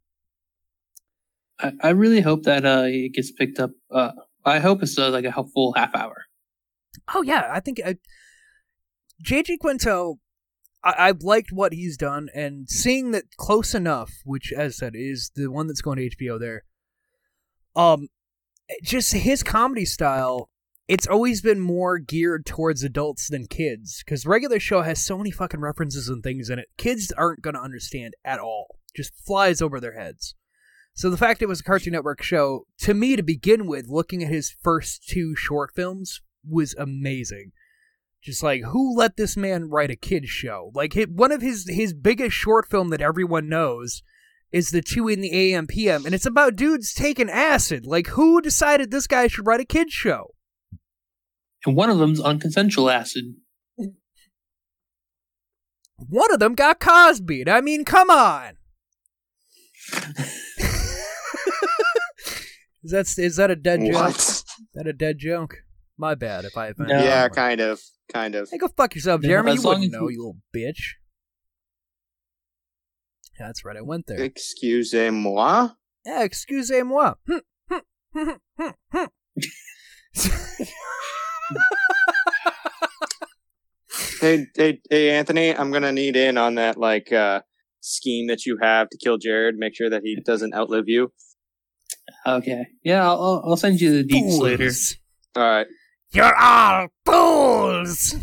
[1.59, 3.71] I, I really hope that uh, it gets picked up.
[3.89, 4.11] Uh,
[4.45, 6.25] I hope it's uh, like a full half hour.
[7.13, 7.95] Oh yeah, I think I,
[9.23, 10.17] JG Quintel,
[10.83, 14.93] I, I've liked what he's done, and seeing that Close Enough, which as I said
[14.95, 16.63] is the one that's going to HBO there,
[17.75, 18.07] um,
[18.83, 20.49] just his comedy style.
[20.87, 25.29] It's always been more geared towards adults than kids, because regular show has so many
[25.29, 26.65] fucking references and things in it.
[26.77, 28.79] Kids aren't gonna understand at all.
[28.95, 30.33] Just flies over their heads.
[30.95, 34.23] So the fact it was a Cartoon Network show, to me to begin with, looking
[34.23, 37.51] at his first two short films, was amazing.
[38.21, 40.71] Just like who let this man write a kids show?
[40.73, 44.03] Like hit, one of his his biggest short film that everyone knows
[44.51, 47.85] is the two in the AM PM, and it's about dudes taking acid.
[47.85, 50.33] Like who decided this guy should write a kids show?
[51.65, 53.35] And one of them's on consensual acid.
[56.07, 57.49] One of them got Cosby'd.
[57.49, 58.53] I mean, come on.
[62.83, 63.93] is that is that a dead joke?
[63.93, 64.15] What?
[64.17, 65.63] Is that a dead joke?
[65.99, 66.95] My bad if I offended.
[66.95, 67.03] No.
[67.03, 67.81] Yeah, kind of,
[68.11, 68.49] kind of.
[68.49, 69.51] Hey, go fuck yourself, Jeremy.
[69.51, 70.93] as You long wouldn't know, you- you little bitch.
[73.37, 73.75] Yeah, that's right.
[73.75, 74.19] I went there.
[74.21, 75.69] Excusez-moi.
[76.05, 77.15] Yeah, excusez-moi.
[77.27, 77.37] Hmm,
[84.21, 87.41] Hey, hey, hey, Anthony, I'm gonna need in on that like uh
[87.81, 89.55] scheme that you have to kill Jared.
[89.57, 91.11] Make sure that he doesn't outlive you.
[92.27, 92.67] Okay.
[92.83, 94.69] Yeah, I'll, I'll- I'll send you the deets later.
[95.35, 95.67] All right.
[96.11, 98.15] You're all fools.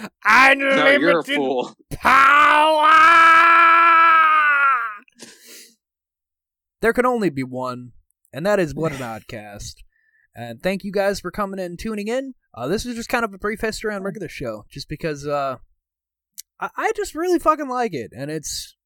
[0.00, 1.74] No, Unlimited fool.
[1.92, 2.90] power.
[6.80, 7.92] There can only be one,
[8.32, 9.76] and that is what an oddcast.
[10.34, 12.34] And thank you guys for coming in and tuning in.
[12.52, 15.56] Uh, this is just kind of a brief history on regular show, just because uh,
[16.60, 18.76] I, I just really fucking like it, and it's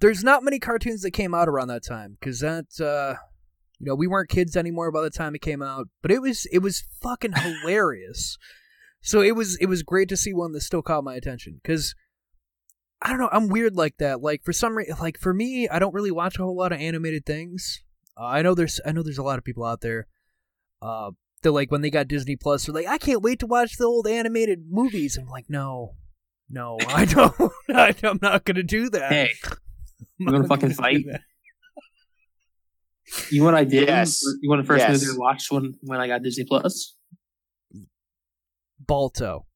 [0.00, 3.14] there's not many cartoons that came out around that time because that uh,
[3.82, 6.46] you know we weren't kids anymore by the time it came out, but it was
[6.52, 8.38] it was fucking hilarious.
[9.00, 11.96] So it was it was great to see one that still caught my attention because
[13.02, 14.22] I don't know I'm weird like that.
[14.22, 16.78] Like for some reason, like for me, I don't really watch a whole lot of
[16.78, 17.82] animated things.
[18.16, 20.06] Uh, I know there's I know there's a lot of people out there.
[20.80, 21.10] Uh,
[21.42, 23.84] that like when they got Disney Plus, they're like, I can't wait to watch the
[23.84, 25.18] old animated movies.
[25.20, 25.96] I'm like, no,
[26.48, 27.34] no, I don't.
[27.68, 29.10] I, I'm not gonna do that.
[29.10, 29.56] Hey, I'm
[30.20, 31.04] you wanna fucking gonna fight?
[33.16, 33.32] That.
[33.32, 33.88] you know what I did?
[33.88, 34.22] Yes.
[34.40, 35.02] You want the first Yes.
[35.02, 36.96] movie I watched when when I got Disney Plus?
[38.86, 39.46] Balto.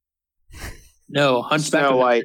[1.09, 2.25] No, Hunchback Snow of White.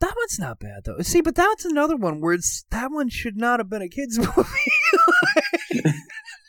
[0.00, 0.98] That one's not bad though.
[1.00, 4.18] See, but that's another one where it's that one should not have been a kids
[4.36, 5.92] movie.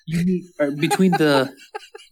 [0.05, 1.53] You mean, or between the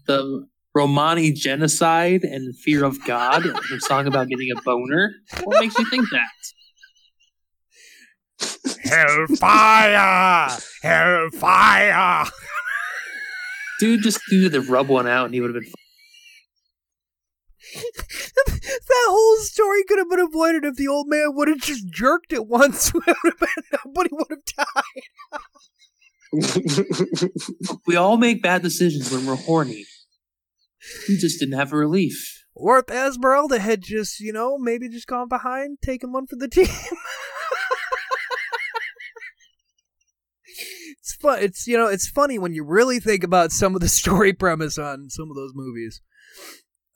[0.06, 5.14] the Romani genocide and fear of God, and a song about getting a boner.
[5.44, 6.24] What makes you think that?
[8.84, 10.58] Hellfire!
[10.82, 12.26] Hellfire!
[13.80, 15.71] Dude just needed to rub one out, and he would have been.
[18.56, 22.32] that whole story could have been avoided if the old man would have just jerked
[22.34, 22.91] it once.
[23.08, 25.04] It would have been- Nobody would have died.
[27.86, 29.86] We all make bad decisions when we're horny.
[31.08, 32.43] We just didn't have a relief.
[32.54, 36.47] Or if Esmeralda had just, you know, maybe just gone behind, taken one for the
[36.50, 36.67] team.
[41.08, 41.39] It's fun.
[41.41, 44.78] It's you know, it's funny when you really think about some of the story premise
[44.78, 46.02] on some of those movies.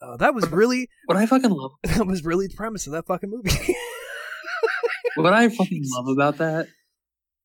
[0.02, 3.06] Uh, that was really What I fucking love, that was really the premise of that
[3.06, 3.74] fucking movie.
[5.16, 6.66] what I fucking love about that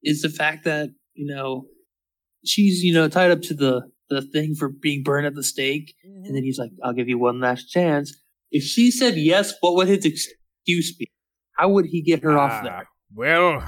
[0.03, 1.65] is the fact that you know
[2.45, 5.93] she's you know tied up to the the thing for being burned at the stake,
[6.03, 8.15] and then he's like, "I'll give you one last chance."
[8.51, 11.11] If she said yes, what would his excuse be?
[11.57, 12.89] How would he get her off Ah, there?
[13.13, 13.63] Well,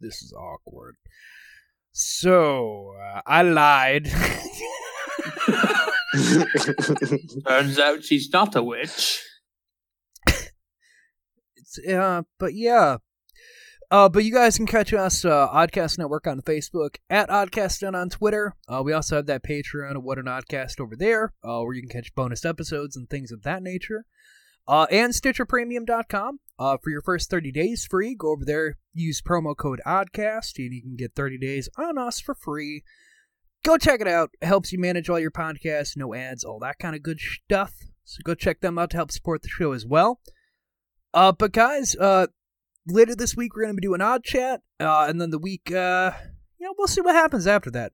[0.00, 0.96] this is awkward.
[1.98, 4.04] So uh, I lied.
[7.48, 9.24] Turns out she's not a witch.
[11.56, 12.98] It's, uh, but yeah.
[13.90, 18.10] Uh, but you guys can catch us, uh, Oddcast Network on Facebook, at Oddcast on
[18.10, 18.54] Twitter.
[18.68, 21.80] Uh, we also have that Patreon of What an Oddcast over there, uh, where you
[21.80, 24.04] can catch bonus episodes and things of that nature.
[24.68, 26.40] Uh, and StitcherPremium.com.
[26.58, 30.72] Uh, for your first 30 days free, go over there, use promo code ODDCAST, and
[30.72, 32.82] you can get 30 days on us for free.
[33.62, 34.30] Go check it out.
[34.40, 37.74] It helps you manage all your podcasts, no ads, all that kind of good stuff.
[38.04, 40.20] So go check them out to help support the show as well.
[41.12, 42.28] Uh, but guys, uh,
[42.86, 46.12] later this week we're gonna be doing odd chat, uh, and then the week, uh,
[46.58, 47.92] you know, we'll see what happens after that.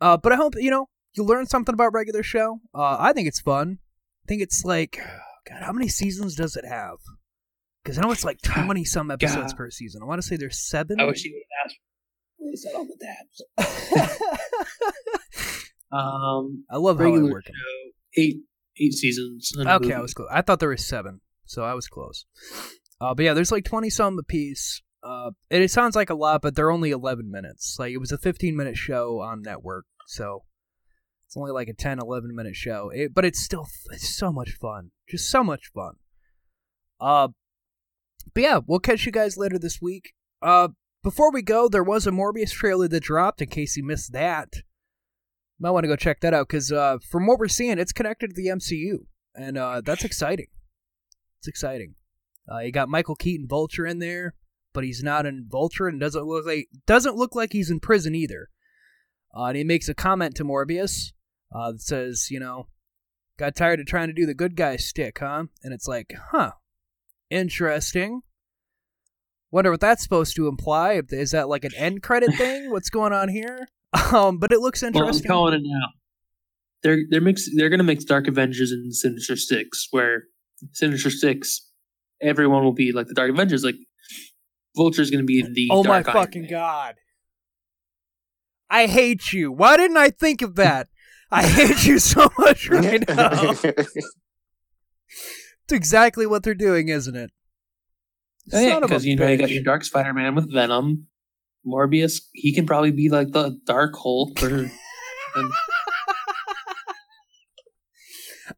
[0.00, 2.60] Uh, but I hope you know you learn something about regular show.
[2.74, 3.78] Uh, I think it's fun.
[4.24, 4.98] I think it's like,
[5.48, 6.98] God, how many seasons does it have?
[7.82, 9.56] Because I know it's like twenty some episodes God.
[9.56, 10.02] per season.
[10.02, 11.00] I want to say there's seven.
[11.00, 11.78] I wish you would have asked.
[12.38, 13.42] What is that on the tabs?
[15.92, 17.42] Um, I love how I show,
[18.16, 18.38] eight
[18.78, 19.52] eight seasons.
[19.56, 20.28] a Okay, I was close.
[20.32, 22.26] I thought there was seven, so I was close.
[23.00, 24.82] Uh, but yeah, there's like twenty some apiece.
[25.02, 27.76] Uh, and it sounds like a lot, but they're only eleven minutes.
[27.78, 30.42] Like it was a fifteen minute show on network, so
[31.26, 32.90] it's only like a 10, 11 minute show.
[32.94, 35.94] It, but it's still it's so much fun, just so much fun.
[37.00, 37.28] Uh,
[38.34, 40.14] but yeah, we'll catch you guys later this week.
[40.42, 40.68] Uh,
[41.02, 43.40] before we go, there was a Morbius trailer that dropped.
[43.40, 44.54] In case you missed that,
[45.58, 48.30] might want to go check that out because uh, from what we're seeing, it's connected
[48.30, 50.48] to the MCU, and uh, that's exciting.
[51.38, 51.94] It's exciting.
[52.50, 54.34] Uh, you got Michael Keaton Vulture in there,
[54.72, 58.14] but he's not in Vulture and doesn't look like doesn't look like he's in prison
[58.14, 58.50] either.
[59.36, 61.12] Uh, and he makes a comment to Morbius
[61.54, 62.68] uh, that says, you know,
[63.38, 65.44] got tired of trying to do the good guy stick, huh?
[65.62, 66.52] And it's like, huh,
[67.30, 68.22] interesting.
[69.50, 71.00] Wonder what that's supposed to imply.
[71.10, 72.70] Is that like an end credit thing?
[72.70, 73.68] What's going on here?
[74.12, 75.28] Um, but it looks Well, I'm interesting.
[75.28, 75.86] calling it now.
[76.82, 80.24] They're they're mix they're gonna mix Dark Avengers and Sinister Six, where
[80.72, 81.70] Sinister Six,
[82.20, 83.64] everyone will be like the Dark Avengers.
[83.64, 83.76] Like
[84.76, 86.50] Vulture's gonna be the oh my Iron fucking Man.
[86.50, 86.94] god!
[88.68, 89.50] I hate you.
[89.50, 90.88] Why didn't I think of that?
[91.30, 93.54] I hate you so much right now.
[95.66, 97.30] It's exactly what they're doing, isn't it?
[98.52, 100.52] Oh, yeah, Son of a because you know you got your Dark Spider Man with
[100.52, 101.08] Venom,
[101.66, 102.20] Morbius.
[102.32, 104.40] He can probably be like the Dark Hulk.
[104.42, 104.48] Or,
[105.34, 105.52] and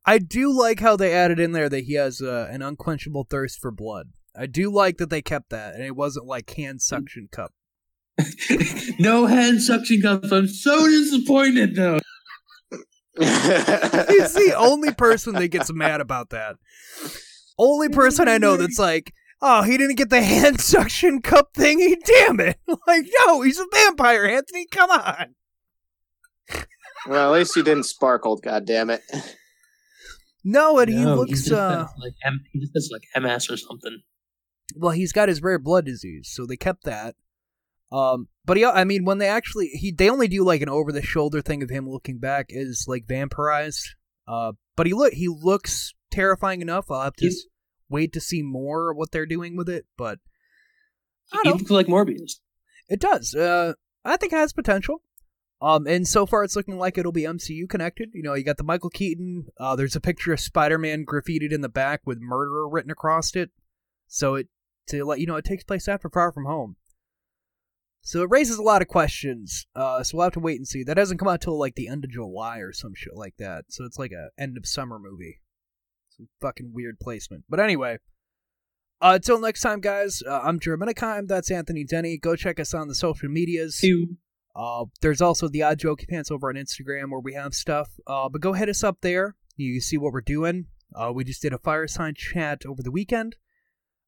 [0.05, 3.59] I do like how they added in there that he has uh, an unquenchable thirst
[3.59, 4.09] for blood.
[4.37, 7.55] I do like that they kept that, and it wasn't like hand suction cup.
[8.99, 10.31] no hand suction cups.
[10.31, 11.99] I'm so disappointed though.
[13.19, 16.57] He's the only person that gets mad about that.
[17.59, 21.97] Only person I know that's like, oh, he didn't get the hand suction cup thingy.
[22.05, 22.57] Damn it!
[22.87, 24.67] Like, no, he's a vampire, Anthony.
[24.71, 25.35] Come on.
[27.07, 28.37] well, at least he didn't sparkle.
[28.37, 29.03] God damn it!
[30.45, 31.31] No, and he No, looks.
[31.43, 33.99] just uh has, like M- he just has like MS or something.
[34.77, 37.17] well he's got his rare blood disease so they kept that
[37.91, 40.93] um but he i mean when they actually he they only do like an over
[40.93, 43.83] the shoulder thing of him looking back is like vampirized.
[44.27, 46.91] Uh but he look he looks terrifying enough.
[46.91, 47.45] I'll have to He's-
[47.89, 50.19] wait to see more of what they're doing with it but
[51.33, 51.59] I He don't know.
[51.59, 52.41] looks like Morbius.
[52.89, 53.35] it does.
[53.35, 53.73] Uh
[54.05, 55.03] i think it has potential.
[55.63, 58.11] Um and so far it's looking like it'll be mcu connected.
[58.13, 61.63] You know you got the michael keaton uh there's a picture of spider-man graffitied in
[61.63, 63.51] the back with murderer written across it.
[64.07, 64.49] So it
[64.89, 66.77] to let you know it takes place after far from home
[68.03, 69.67] So it raises a lot of questions.
[69.75, 70.83] Uh, so we'll have to wait and see.
[70.83, 73.67] That doesn't come out till like the end of July or some shit like that.
[73.69, 75.41] So it's like a end of summer movie.
[76.17, 77.45] Some fucking weird placement.
[77.49, 77.99] But anyway,
[79.01, 80.23] uh, until next time, guys.
[80.27, 81.29] Uh, I'm Germanicheim.
[81.29, 82.19] That's Anthony Denny.
[82.19, 83.79] Go check us on the social medias.
[83.79, 84.17] Two.
[84.57, 87.91] Uh, there's also the Odd Joke Pants over on Instagram where we have stuff.
[88.07, 89.37] Uh, but go hit us up there.
[89.57, 90.67] You see what we're doing.
[90.95, 93.37] Uh, we just did a fireside chat over the weekend.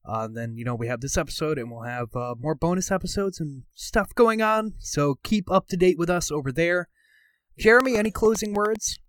[0.03, 2.91] Uh, and then, you know, we have this episode and we'll have uh, more bonus
[2.91, 4.73] episodes and stuff going on.
[4.79, 6.87] So keep up to date with us over there.
[7.59, 8.99] Jeremy, any closing words?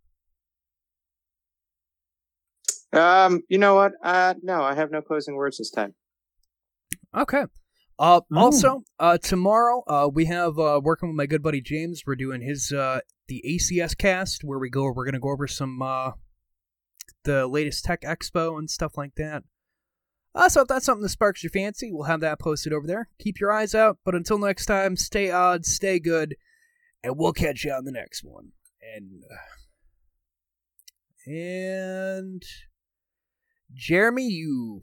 [2.92, 3.92] Um, you know what?
[4.02, 5.94] Uh, no, I have no closing words this time.
[7.16, 7.44] Okay.
[7.98, 12.16] Uh, also, uh, tomorrow, uh, we have, uh, working with my good buddy James, we're
[12.16, 15.80] doing his, uh, the ACS cast where we go, we're going to go over some,
[15.80, 16.10] uh,
[17.24, 19.44] the latest tech expo and stuff like that.
[20.34, 23.08] Uh, so if that's something that sparks your fancy, we'll have that posted over there.
[23.18, 26.36] Keep your eyes out, but until next time, stay odd, stay good,
[27.02, 28.52] and we'll catch you on the next one.
[28.96, 29.22] And,
[31.26, 32.42] and,
[33.74, 34.82] Jeremy, you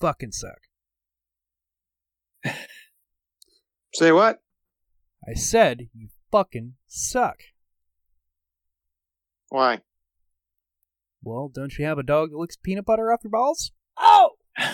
[0.00, 0.58] fucking suck.
[3.94, 4.42] Say what?
[5.26, 7.40] I said you fucking suck.
[9.48, 9.80] Why?
[11.22, 13.72] Well, don't you have a dog that licks peanut butter off your balls?
[13.96, 14.30] Oh!